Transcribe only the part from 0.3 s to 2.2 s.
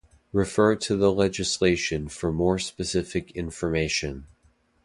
Refer to the legislation